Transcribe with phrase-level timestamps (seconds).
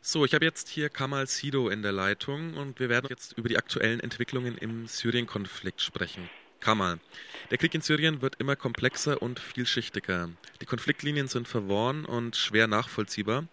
[0.00, 3.48] So, ich habe jetzt hier Kamal Sido in der Leitung und wir werden jetzt über
[3.48, 6.30] die aktuellen Entwicklungen im Syrien-Konflikt sprechen.
[6.60, 6.98] Kamal,
[7.50, 10.30] der Krieg in Syrien wird immer komplexer und vielschichtiger.
[10.60, 13.46] Die Konfliktlinien sind verworren und schwer nachvollziehbar.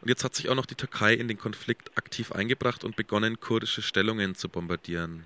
[0.00, 3.38] Und jetzt hat sich auch noch die Türkei in den Konflikt aktiv eingebracht und begonnen,
[3.40, 5.24] kurdische Stellungen zu bombardieren.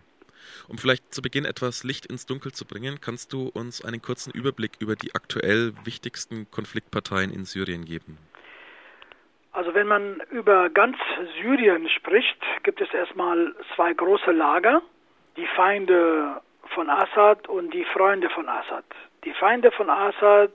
[0.68, 4.32] Um vielleicht zu Beginn etwas Licht ins Dunkel zu bringen, kannst du uns einen kurzen
[4.32, 8.18] Überblick über die aktuell wichtigsten Konfliktparteien in Syrien geben?
[9.56, 10.98] Also wenn man über ganz
[11.40, 14.82] Syrien spricht, gibt es erstmal zwei große Lager,
[15.38, 16.42] die Feinde
[16.74, 18.84] von Assad und die Freunde von Assad.
[19.24, 20.50] Die Feinde von Assad,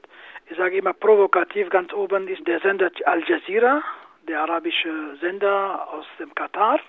[0.52, 3.82] ich sage immer provokativ ganz oben, ist der Sender Al Jazeera,
[4.28, 6.80] der arabische Sender aus dem Katar.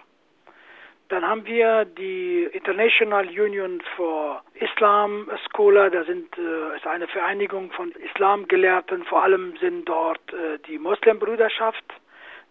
[1.12, 7.70] Dann haben wir die International Union for Islam Scholar, da sind äh, ist eine Vereinigung
[7.72, 11.84] von Islamgelehrten, vor allem sind dort äh, die Muslimbrüderschaft.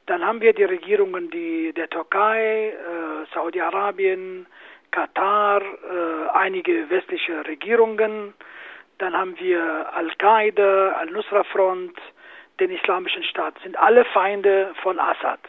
[0.05, 4.45] Dann haben wir die Regierungen die, der Türkei, äh, Saudi-Arabien,
[4.91, 8.35] Katar, äh, einige westliche Regierungen.
[8.99, 11.97] Dann haben wir Al-Qaida, Al-Nusra-Front,
[12.59, 13.55] den Islamischen Staat.
[13.63, 15.39] sind alle Feinde von Assad.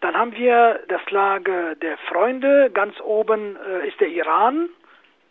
[0.00, 2.70] Dann haben wir das Lager der Freunde.
[2.72, 4.68] Ganz oben äh, ist der Iran,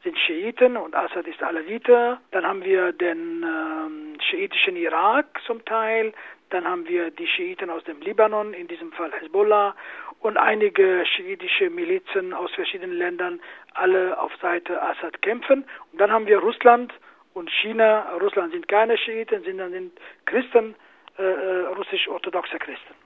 [0.04, 2.18] sind Schiiten und Assad ist Alawite.
[2.32, 6.14] Dann haben wir den ähm, schiitischen Irak zum Teil.
[6.50, 9.76] Dann haben wir die Schiiten aus dem Libanon, in diesem Fall Hezbollah,
[10.20, 13.40] und einige schiitische Milizen aus verschiedenen Ländern,
[13.74, 15.66] alle auf Seite Assad kämpfen.
[15.92, 16.94] Und dann haben wir Russland
[17.34, 18.08] und China.
[18.22, 19.92] Russland sind keine Schiiten, sondern sind
[20.26, 20.76] Christen,
[21.20, 23.05] äh, äh russisch-orthodoxe Christen.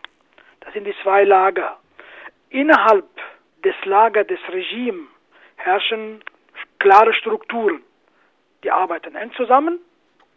[0.62, 1.80] Das sind die zwei Lager.
[2.50, 3.08] Innerhalb
[3.64, 5.08] des Lagers des Regimes
[5.58, 6.24] herrschen
[6.80, 7.84] klare Strukturen.
[8.64, 9.80] Die arbeiten eng zusammen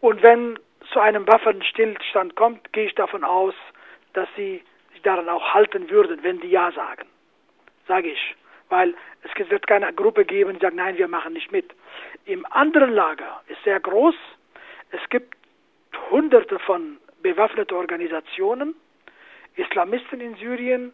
[0.01, 0.59] und wenn
[0.93, 3.55] zu einem Waffenstillstand kommt, gehe ich davon aus,
[4.13, 4.63] dass sie
[4.93, 7.07] sich daran auch halten würden, wenn die Ja sagen.
[7.89, 8.37] Sage ich.
[8.69, 11.71] Weil es wird keine Gruppe geben, die sagt, nein, wir machen nicht mit.
[12.25, 14.15] Im anderen Lager ist sehr groß.
[14.91, 15.37] Es gibt
[16.11, 18.75] hunderte von bewaffneten Organisationen,
[19.57, 20.93] Islamisten in Syrien.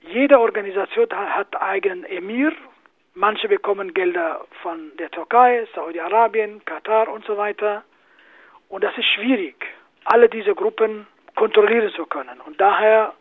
[0.00, 2.52] Jede Organisation hat eigenen Emir.
[3.14, 7.84] Manche bekommen Gelder von der Türkei, Saudi-Arabien, Katar und so weiter.
[8.68, 9.66] Und das ist schwierig,
[10.04, 12.40] alle diese Gruppen kontrollieren zu können.
[12.40, 13.14] Und daher,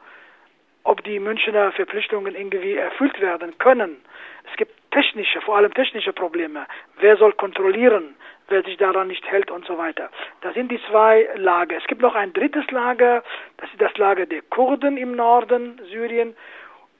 [0.84, 3.98] ob die Münchner Verpflichtungen irgendwie erfüllt werden können,
[4.50, 6.66] es gibt technische, vor allem technische Probleme.
[7.00, 8.16] Wer soll kontrollieren,
[8.50, 10.10] wer sich daran nicht hält und so weiter.
[10.42, 11.78] Das sind die zwei Lager.
[11.78, 13.24] Es gibt noch ein drittes Lager,
[13.58, 16.36] das ist das Lager der Kurden im Norden Syrien.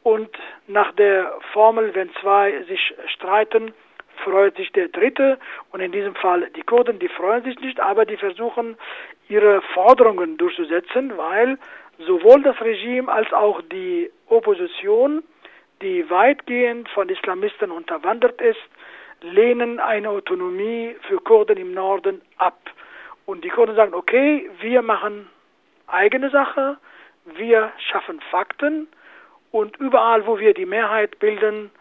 [0.04, 0.30] Und
[0.68, 3.74] nach der Formel, wenn zwei sich streiten,
[4.24, 5.38] freut sich der Dritte
[5.72, 8.78] und in diesem Fall die Kurden, die freuen sich nicht, aber die versuchen
[9.28, 11.58] ihre Forderungen durchzusetzen, weil
[12.00, 15.24] sowohl das Regime als auch die Opposition,
[15.82, 18.60] die weitgehend von Islamisten unterwandert ist,
[19.22, 22.60] lehnen eine Autonomie für Kurden im Norden ab.
[23.26, 25.30] Und die Kurden sagen, okay, wir machen
[25.88, 26.78] eigene Sache,
[27.26, 28.88] wir schaffen Fakten
[29.52, 31.72] und überall, wo wir die Mehrheit bilden,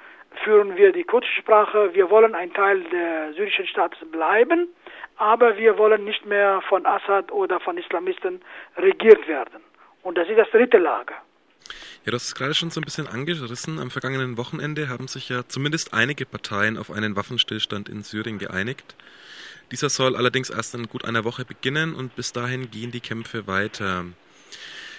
[0.45, 1.95] führen wir die kurdische Sprache.
[1.95, 4.69] Wir wollen ein Teil des syrischen Staates bleiben,
[5.17, 8.41] aber wir wollen nicht mehr von Assad oder von Islamisten
[8.77, 9.63] regiert werden.
[10.03, 11.15] Und das ist das dritte Lager.
[12.09, 13.79] Ja, hast es gerade schon so ein bisschen angerissen.
[13.79, 18.97] Am vergangenen Wochenende haben sich ja zumindest einige Parteien auf einen Waffenstillstand in Syrien geeinigt.
[19.73, 23.47] Dieser soll allerdings erst in gut einer Woche beginnen und bis dahin gehen die Kämpfe
[23.47, 24.07] weiter.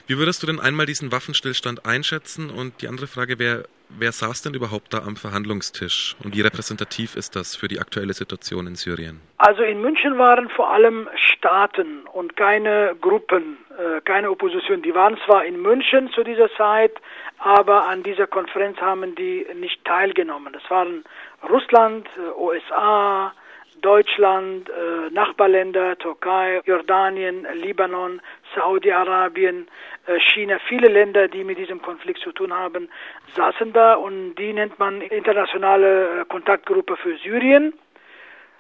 [0.05, 2.51] Wie würdest du denn einmal diesen Waffenstillstand einschätzen?
[2.51, 6.15] Und die andere Frage wäre, wer saß denn überhaupt da am Verhandlungstisch?
[6.23, 9.21] Und wie repräsentativ ist das für die aktuelle Situation in Syrien?
[9.37, 14.81] Also in München waren vor allem Staaten und keine Gruppen, äh, keine Opposition.
[14.81, 16.93] Die waren zwar in München zu dieser Zeit,
[17.39, 20.53] aber an dieser Konferenz haben die nicht teilgenommen.
[20.53, 21.03] Das waren
[21.49, 23.33] Russland, äh, USA,
[23.81, 28.21] Deutschland, äh, Nachbarländer, Türkei, Jordanien, Libanon,
[28.55, 29.67] Saudi-Arabien,
[30.07, 32.89] äh, China, viele Länder, die mit diesem Konflikt zu tun haben,
[33.35, 37.73] saßen da und die nennt man internationale äh, Kontaktgruppe für Syrien.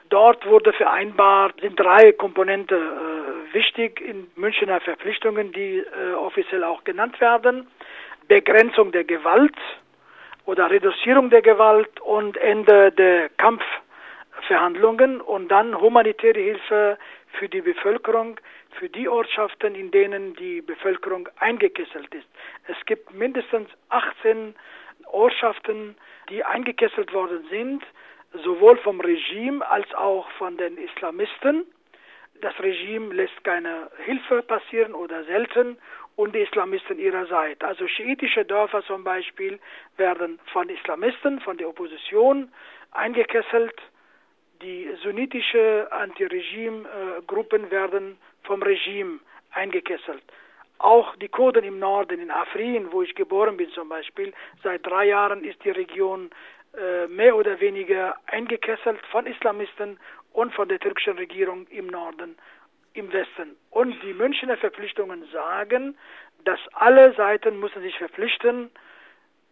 [0.09, 6.83] Dort wurde vereinbart, sind drei Komponenten äh, wichtig in Münchner Verpflichtungen, die äh, offiziell auch
[6.83, 7.67] genannt werden.
[8.27, 9.55] Begrenzung der Gewalt
[10.45, 13.63] oder Reduzierung der Gewalt und Ende der Kampf
[14.49, 16.97] Verhandlungen und dann humanitäre Hilfe
[17.33, 18.39] für die Bevölkerung,
[18.79, 22.27] für die Ortschaften, in denen die Bevölkerung eingekesselt ist.
[22.67, 24.55] Es gibt mindestens 18
[25.05, 25.95] Ortschaften,
[26.29, 27.83] die eingekesselt worden sind,
[28.43, 31.65] sowohl vom Regime als auch von den Islamisten.
[32.41, 35.77] das Regime lässt keine Hilfe passieren oder selten
[36.15, 37.61] und die Islamisten ihrerseits.
[37.61, 39.59] Also schiitische Dörfer zum Beispiel
[39.97, 42.51] werden von Islamisten, von der Opposition
[42.91, 43.79] eingekesselt.
[44.61, 49.19] Die sunnitische Anti-Regime-Gruppen werden vom Regime
[49.51, 50.21] eingekesselt.
[50.79, 55.05] Auch die Kurden im Norden, in Afrin, wo ich geboren bin zum Beispiel, seit drei
[55.07, 56.29] Jahren ist die Region
[56.77, 59.97] äh, mehr oder weniger eingekesselt von Islamisten
[60.33, 62.37] und von der türkischen Regierung im Norden,
[62.93, 63.55] im Westen.
[63.71, 65.97] Und die Münchner Verpflichtungen sagen,
[66.43, 68.71] dass alle Seiten müssen sich verpflichten,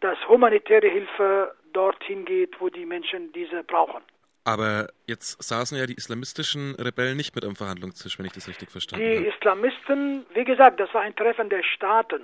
[0.02, 4.04] dass humanitäre Hilfe dorthin geht, wo die Menschen diese brauchen.
[4.48, 8.72] Aber jetzt saßen ja die islamistischen Rebellen nicht mit am Verhandlungstisch, wenn ich das richtig
[8.72, 9.26] verstanden die habe.
[9.26, 12.22] Die Islamisten, wie gesagt, das war ein Treffen der Staaten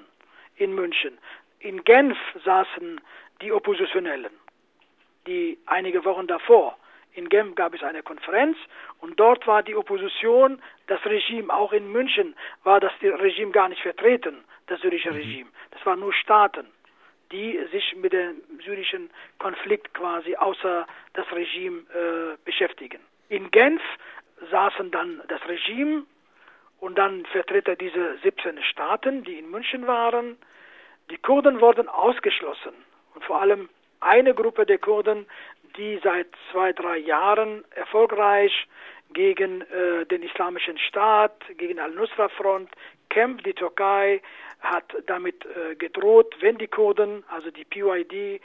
[0.55, 1.17] in München.
[1.59, 3.01] In Genf saßen
[3.41, 4.31] die Oppositionellen,
[5.27, 6.77] die einige Wochen davor.
[7.11, 8.55] In Genf gab es eine Konferenz
[9.01, 13.81] und dort war die Opposition, das Regime, auch in München war das Regime gar nicht
[13.81, 15.17] vertreten, das syrische mhm.
[15.17, 15.49] Regime.
[15.71, 16.67] Das waren nur Staaten
[17.33, 19.09] die sich mit dem syrischen
[19.39, 22.99] Konflikt quasi außer das Regime äh, beschäftigen.
[23.27, 23.81] In Genf
[24.51, 26.05] saßen dann das Regime
[26.79, 30.37] und dann Vertreter dieser 17 Staaten, die in München waren.
[31.09, 32.73] Die Kurden wurden ausgeschlossen
[33.15, 33.67] und vor allem
[33.99, 35.25] eine Gruppe der Kurden,
[35.77, 38.67] die seit zwei, drei Jahren erfolgreich
[39.13, 42.69] gegen äh, den Islamischen Staat, gegen Al-Nusra-Front
[43.09, 43.45] kämpft.
[43.45, 44.21] Die Türkei
[44.61, 48.41] hat damit äh, gedroht, wenn die Kurden, also die PYD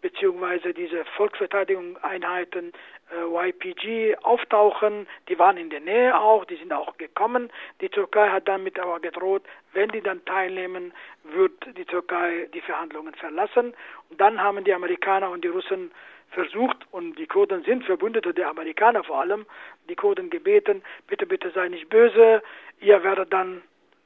[0.00, 2.72] beziehungsweise diese Volksverteidigungseinheiten
[3.10, 7.50] äh, YPG auftauchen, die waren in der Nähe auch, die sind auch gekommen.
[7.80, 9.42] Die Türkei hat damit aber gedroht,
[9.72, 10.92] wenn die dann teilnehmen,
[11.24, 13.74] wird die Türkei die Verhandlungen verlassen.
[14.08, 15.90] Und dann haben die Amerikaner und die Russen
[16.30, 19.46] versucht, und die Kurden sind Verbündete der Amerikaner vor allem,
[19.88, 22.42] die Kurden gebeten, bitte, bitte sei nicht böse,
[22.80, 23.62] ihr werdet dann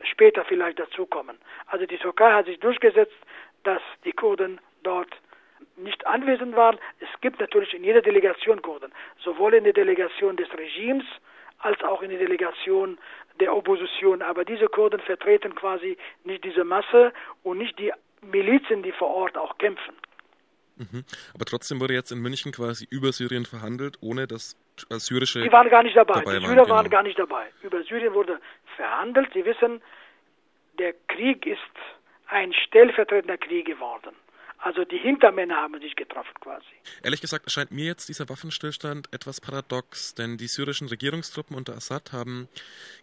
[0.06, 1.38] später vielleicht dazukommen.
[1.66, 3.16] Also die Türkei hat sich durchgesetzt,
[3.62, 5.10] dass die Kurden dort
[5.76, 6.78] nicht anwesend waren.
[7.00, 8.92] Es gibt natürlich in jeder Delegation Kurden,
[9.22, 11.04] sowohl in der Delegation des Regimes
[11.58, 12.98] als auch in der Delegation
[13.40, 14.22] der Opposition.
[14.22, 17.12] Aber diese Kurden vertreten quasi nicht diese Masse
[17.42, 19.94] und nicht die Milizen, die vor Ort auch kämpfen.
[20.76, 21.04] Mhm.
[21.34, 24.56] Aber trotzdem wurde jetzt in München quasi über Syrien verhandelt, ohne dass
[24.90, 25.42] syrische.
[25.42, 26.20] Die waren gar nicht dabei.
[26.20, 26.74] dabei die Syrer waren, genau.
[26.76, 27.46] waren gar nicht dabei.
[27.62, 28.40] Über Syrien wurde
[28.76, 29.30] verhandelt.
[29.32, 29.82] Sie wissen,
[30.78, 31.60] der Krieg ist
[32.28, 34.14] ein stellvertretender Krieg geworden.
[34.64, 36.64] Also die Hintermänner haben sich getroffen quasi.
[37.02, 42.12] Ehrlich gesagt erscheint mir jetzt dieser Waffenstillstand etwas paradox, denn die syrischen Regierungstruppen unter Assad
[42.14, 42.48] haben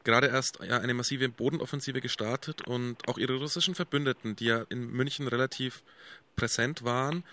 [0.03, 5.27] gerade erst eine massive Bodenoffensive gestartet und auch ihre russischen Verbündeten, die ja in München
[5.27, 5.83] relativ
[6.35, 7.23] präsent waren,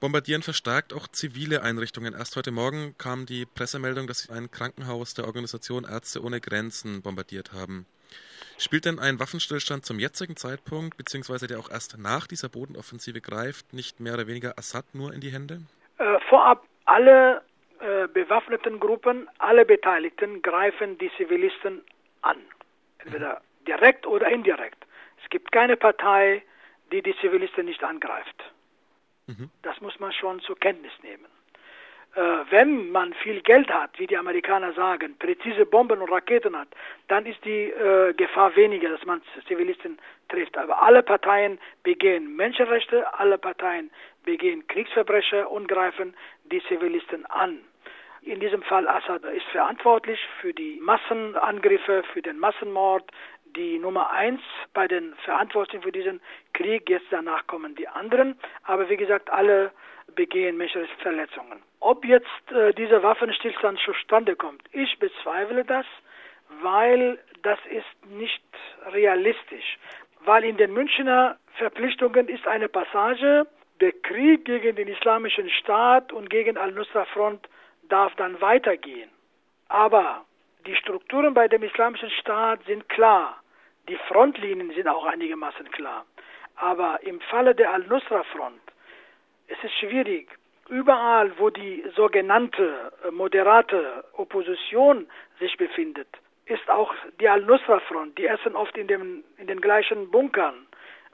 [0.00, 2.14] bombardieren verstärkt auch zivile Einrichtungen.
[2.14, 7.02] Erst heute Morgen kam die Pressemeldung, dass sie ein Krankenhaus der Organisation Ärzte ohne Grenzen
[7.02, 7.86] bombardiert haben.
[8.58, 13.72] Spielt denn ein Waffenstillstand zum jetzigen Zeitpunkt, beziehungsweise der auch erst nach dieser Bodenoffensive greift,
[13.72, 15.62] nicht mehr oder weniger Assad nur in die Hände?
[15.98, 17.42] Äh, vorab, alle
[17.80, 21.82] äh, bewaffneten Gruppen, alle Beteiligten greifen die Zivilisten
[22.20, 22.36] an.
[22.98, 24.84] Entweder direkt oder indirekt.
[25.22, 26.42] Es gibt keine Partei,
[26.92, 28.36] die die Zivilisten nicht angreift.
[29.30, 29.50] Mhm.
[29.62, 31.26] Das muss man schon zur Kenntnis nehmen.
[32.16, 36.68] Äh, wenn man viel Geld hat, wie die Amerikaner sagen, präzise Bomben und Raketen hat,
[37.06, 39.98] dann ist die äh, Gefahr weniger, dass man Zivilisten
[40.28, 40.58] trifft.
[40.58, 43.90] Aber alle Parteien begehen Menschenrechte, alle Parteien
[44.24, 46.14] begehen Kriegsverbrechen und greifen
[46.50, 47.60] die Zivilisten an.
[48.22, 53.08] In diesem Fall Assad ist verantwortlich für die Massenangriffe, für den Massenmord,
[53.56, 54.40] die Nummer eins
[54.74, 56.20] bei den Verantwortlichen für diesen
[56.52, 56.88] Krieg.
[56.88, 58.38] Jetzt danach kommen die anderen.
[58.64, 59.72] Aber wie gesagt, alle
[60.14, 61.62] begehen Menschenrechtsverletzungen.
[61.80, 65.86] Ob jetzt äh, dieser Waffenstillstand zustande kommt, ich bezweifle das,
[66.62, 68.42] weil das ist nicht
[68.92, 69.78] realistisch.
[70.24, 73.46] Weil in den Münchner Verpflichtungen ist eine Passage,
[73.80, 77.48] der Krieg gegen den Islamischen Staat und gegen Al-Nusra-Front
[77.88, 79.10] darf dann weitergehen.
[79.68, 80.24] Aber
[80.66, 83.42] die Strukturen bei dem Islamischen Staat sind klar.
[83.88, 86.04] Die Frontlinien sind auch einigermaßen klar.
[86.56, 88.60] Aber im Falle der Al-Nusra-Front,
[89.48, 90.28] es ist schwierig.
[90.68, 95.08] Überall, wo die sogenannte äh, moderate Opposition
[95.40, 96.08] sich befindet,
[96.44, 98.18] ist auch die Al-Nusra-Front.
[98.18, 100.66] Die essen oft in, dem, in den gleichen Bunkern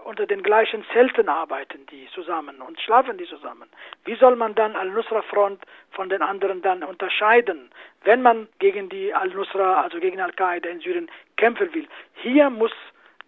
[0.07, 3.69] unter den gleichen Zelten arbeiten die zusammen und schlafen die zusammen.
[4.05, 7.71] Wie soll man dann Al-Nusra-Front von den anderen dann unterscheiden,
[8.05, 11.89] wenn man gegen die Al-Nusra, also gegen Al-Qaida in Syrien kämpfen will?
[12.15, 12.73] Hier muss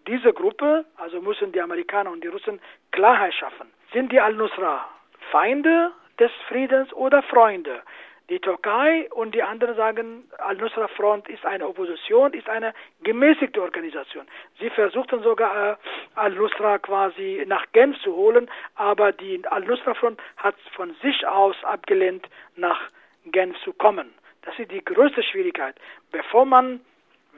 [0.07, 2.59] diese Gruppe, also müssen die Amerikaner und die Russen
[2.91, 3.69] Klarheit schaffen.
[3.91, 4.87] Sind die Al-Nusra
[5.31, 7.81] Feinde des Friedens oder Freunde?
[8.29, 14.27] Die Türkei und die anderen sagen, Al-Nusra-Front ist eine Opposition, ist eine gemäßigte Organisation.
[14.59, 15.75] Sie versuchten sogar äh,
[16.13, 22.79] Al-Nusra quasi nach Genf zu holen, aber die Al-Nusra-Front hat von sich aus abgelehnt, nach
[23.25, 24.13] Genf zu kommen.
[24.43, 25.75] Das ist die größte Schwierigkeit.
[26.11, 26.81] Bevor man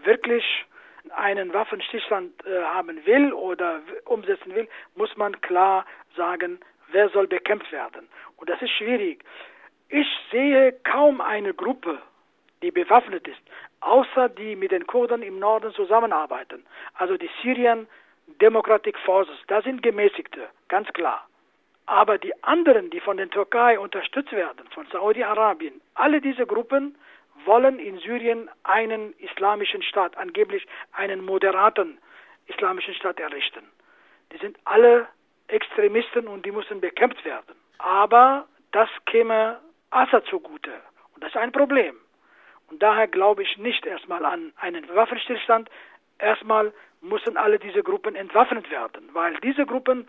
[0.03, 0.43] wirklich
[1.15, 5.85] einen Waffenstillstand äh, haben will oder umsetzen will, muss man klar
[6.17, 6.59] sagen,
[6.91, 8.09] wer soll bekämpft werden.
[8.35, 9.23] Und das ist schwierig.
[9.93, 12.01] Ich sehe kaum eine Gruppe,
[12.61, 13.41] die bewaffnet ist,
[13.81, 16.65] außer die mit den Kurden im Norden zusammenarbeiten.
[16.93, 17.87] Also die Syrian
[18.39, 21.27] Democratic Forces, das sind Gemäßigte, ganz klar.
[21.87, 26.95] Aber die anderen, die von der Türkei unterstützt werden, von Saudi-Arabien, alle diese Gruppen
[27.43, 31.97] wollen in Syrien einen islamischen Staat, angeblich einen moderaten
[32.47, 33.65] islamischen Staat errichten.
[34.31, 35.09] Die sind alle
[35.49, 37.55] Extremisten und die müssen bekämpft werden.
[37.79, 39.59] Aber das käme
[39.91, 40.71] Assad zugute.
[41.13, 41.95] Und das ist ein Problem.
[42.69, 45.69] Und daher glaube ich nicht erstmal an einen Waffenstillstand.
[46.17, 50.07] Erstmal müssen alle diese Gruppen entwaffnet werden, weil diese Gruppen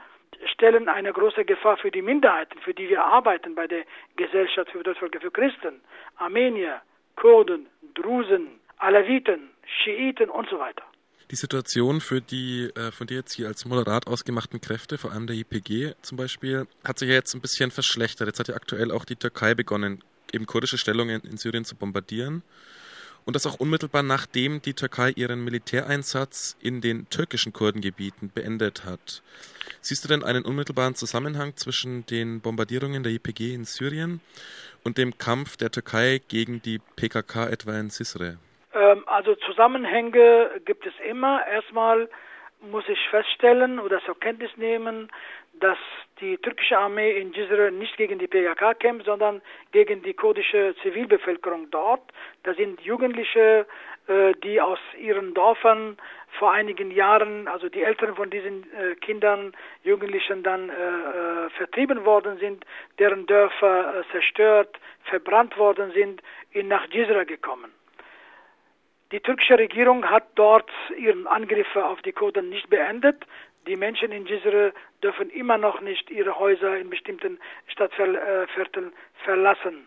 [0.53, 3.85] stellen eine große Gefahr für die Minderheiten, für die wir arbeiten bei der
[4.17, 5.81] Gesellschaft für Deutschvölker, für Christen,
[6.17, 6.83] Armenier,
[7.17, 10.85] Kurden, Drusen, Alawiten, Schiiten und so weiter.
[11.33, 15.27] Die Situation für die äh, von dir jetzt hier als moderat ausgemachten Kräfte, vor allem
[15.27, 18.29] der YPG zum Beispiel, hat sich ja jetzt ein bisschen verschlechtert.
[18.29, 22.43] Jetzt hat ja aktuell auch die Türkei begonnen, eben kurdische Stellungen in Syrien zu bombardieren.
[23.25, 29.23] Und das auch unmittelbar nachdem die Türkei ihren Militäreinsatz in den türkischen Kurdengebieten beendet hat.
[29.81, 34.21] Siehst du denn einen unmittelbaren Zusammenhang zwischen den Bombardierungen der YPG in Syrien
[34.85, 38.37] und dem Kampf der Türkei gegen die PKK etwa in Cisre?
[38.75, 41.47] Ähm, also Zusammenhänge gibt es immer.
[41.47, 42.09] Erstmal
[42.61, 45.11] muss ich feststellen oder zur Kenntnis nehmen,
[45.55, 45.79] dass
[46.21, 51.71] die türkische Armee in Cizre nicht gegen die PKK kämpft, sondern gegen die kurdische Zivilbevölkerung
[51.71, 52.03] dort.
[52.45, 53.67] Da sind Jugendliche,
[54.07, 55.99] äh, die aus ihren Dörfern
[56.39, 59.53] vor einigen Jahren, also die Eltern von diesen äh, Kindern,
[59.83, 62.65] Jugendlichen dann äh, vertrieben worden sind,
[62.99, 67.73] deren Dörfer zerstört, verbrannt worden sind, in nach Cizre gekommen.
[69.13, 73.27] Die türkische Regierung hat dort ihren Angriffe auf die Kurden nicht beendet.
[73.67, 78.93] Die Menschen in Cizre dürfen immer noch nicht ihre Häuser in bestimmten Stadtvierteln
[79.23, 79.87] verlassen.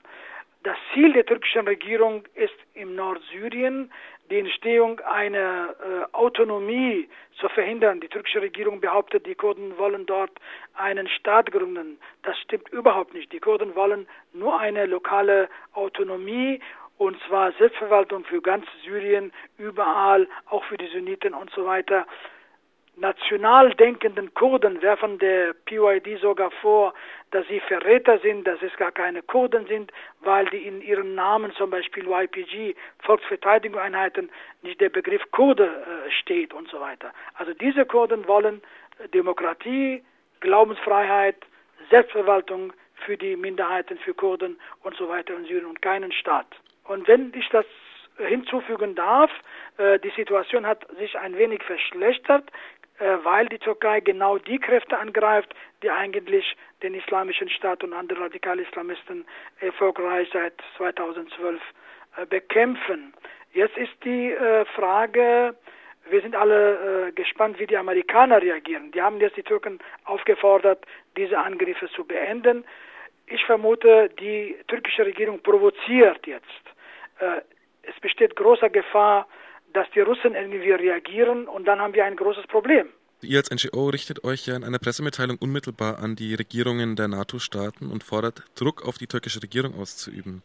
[0.61, 3.91] Das Ziel der türkischen Regierung ist im Nordsyrien
[4.29, 8.01] die Entstehung einer äh, Autonomie zu verhindern.
[8.01, 10.31] Die türkische Regierung behauptet, die Kurden wollen dort
[10.75, 11.99] einen Staat gründen.
[12.23, 13.31] Das stimmt überhaupt nicht.
[13.31, 16.59] Die Kurden wollen nur eine lokale Autonomie
[16.97, 22.05] und zwar Selbstverwaltung für ganz Syrien, überall, auch für die Sunniten und so weiter.
[22.97, 26.93] National denkenden Kurden werfen der PYD sogar vor,
[27.31, 31.51] dass sie Verräter sind, dass es gar keine Kurden sind, weil die in ihren Namen
[31.55, 34.29] zum Beispiel YPG, Volksverteidigungseinheiten,
[34.61, 37.11] nicht der Begriff Kurde äh, steht und so weiter.
[37.33, 38.61] Also diese Kurden wollen
[39.13, 40.01] Demokratie,
[40.39, 41.35] Glaubensfreiheit,
[41.89, 42.71] Selbstverwaltung
[43.05, 46.47] für die Minderheiten, für Kurden und so weiter in Syrien und keinen Staat.
[46.87, 47.65] Und wenn ich das
[48.17, 49.31] hinzufügen darf,
[49.77, 52.49] äh, die Situation hat sich ein wenig verschlechtert,
[52.99, 58.21] äh, weil die Türkei genau die Kräfte angreift, die eigentlich den Islamischen Staat und andere
[58.21, 59.25] radikale Islamisten
[59.59, 61.61] erfolgreich seit 2012
[62.17, 63.13] äh, bekämpfen.
[63.53, 64.35] Jetzt ist die
[64.75, 65.55] Frage,
[66.09, 68.91] wir sind alle gespannt, wie die Amerikaner reagieren.
[68.91, 72.65] Die haben jetzt die Türken aufgefordert, diese Angriffe zu beenden.
[73.27, 76.74] Ich vermute, die türkische Regierung provoziert jetzt
[77.19, 79.27] es besteht große Gefahr,
[79.73, 82.87] dass die Russen irgendwie reagieren und dann haben wir ein großes Problem.
[83.21, 87.89] Ihr als NGO richtet euch ja in einer Pressemitteilung unmittelbar an die Regierungen der NATO-Staaten
[87.91, 90.43] und fordert, Druck auf die türkische Regierung auszuüben.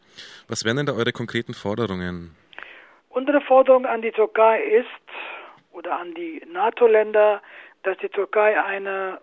[0.48, 2.34] Was wären denn da eure konkreten Forderungen?
[3.10, 4.86] Unsere Forderung an die Türkei ist,
[5.72, 7.42] oder an die NATO-Länder,
[7.82, 9.20] dass die Türkei eine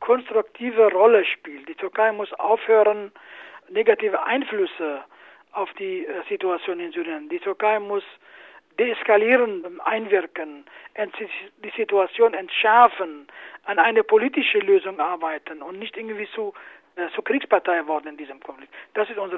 [0.00, 1.68] konstruktive Rolle spielt.
[1.68, 3.12] Die Türkei muss aufhören,
[3.68, 5.00] negative Einflüsse
[5.52, 7.28] auf die äh, Situation in Syrien.
[7.28, 8.04] Die Türkei muss
[8.78, 10.66] deeskalierend einwirken,
[11.64, 13.26] die Situation entschärfen,
[13.64, 16.52] an eine politische Lösung arbeiten und nicht irgendwie zu,
[16.96, 18.72] äh, zu Kriegspartei worden in diesem Konflikt.
[18.94, 19.34] Das ist unsere